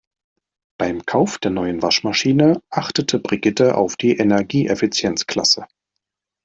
Beim 0.79 1.05
Kauf 1.05 1.37
der 1.37 1.51
neuen 1.51 1.83
Waschmaschine 1.83 2.59
achtete 2.71 3.19
Brigitte 3.19 3.75
auf 3.77 3.95
die 3.97 4.17
Energieeffizienzklasse. 4.17 5.67